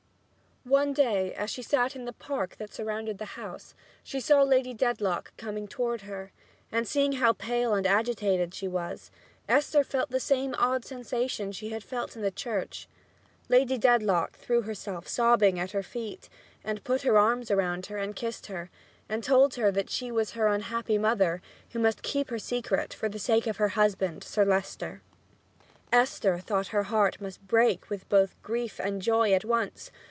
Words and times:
One 0.63 0.93
day, 0.93 1.33
as 1.33 1.49
she 1.49 1.63
sat 1.63 1.95
in 1.95 2.05
the 2.05 2.13
park 2.13 2.57
that 2.57 2.71
surrounded 2.71 3.17
the 3.17 3.25
house, 3.33 3.73
she 4.03 4.19
saw 4.19 4.43
Lady 4.43 4.75
Dedlock 4.75 5.35
coming 5.35 5.67
toward 5.67 6.01
her, 6.01 6.31
and 6.71 6.87
seeing 6.87 7.13
how 7.13 7.33
pale 7.33 7.73
and 7.73 7.87
agitated 7.87 8.53
she 8.53 8.67
was, 8.67 9.09
Esther 9.49 9.83
felt 9.83 10.11
the 10.11 10.19
same 10.19 10.53
odd 10.59 10.85
sensation 10.85 11.51
she 11.51 11.69
had 11.69 11.83
felt 11.83 12.15
in 12.15 12.21
the 12.21 12.29
church. 12.29 12.87
Lady 13.49 13.75
Dedlock 13.79 14.33
threw 14.37 14.61
herself 14.61 15.07
sobbing 15.07 15.57
at 15.59 15.71
her 15.71 15.81
feet, 15.81 16.29
and 16.63 16.83
put 16.83 17.01
her 17.01 17.17
arms 17.17 17.49
around 17.49 17.87
her 17.87 17.97
and 17.97 18.15
kissed 18.15 18.45
her, 18.45 18.69
as 19.09 19.17
she 19.17 19.21
told 19.27 19.55
her 19.55 19.71
that 19.71 19.89
she 19.89 20.11
was 20.11 20.33
her 20.33 20.45
unhappy 20.45 20.99
mother, 20.99 21.41
who 21.71 21.79
must 21.79 22.03
keep 22.03 22.29
her 22.29 22.37
secret 22.39 22.93
for 22.93 23.09
the 23.09 23.17
sake 23.17 23.47
of 23.47 23.57
her 23.57 23.69
husband, 23.69 24.23
Sir 24.23 24.45
Leicester. 24.45 25.01
Esther 25.91 26.37
thought 26.37 26.67
her 26.67 26.83
heart 26.83 27.19
must 27.19 27.47
break 27.47 27.89
with 27.89 28.07
both 28.09 28.39
grief 28.43 28.79
and 28.79 29.01
joy 29.01 29.33
at 29.33 29.43
once. 29.43 29.89